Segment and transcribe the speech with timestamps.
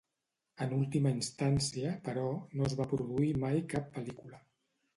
[0.65, 2.25] En última instància, però,
[2.57, 4.45] no es va produir mai cap pel·lícula.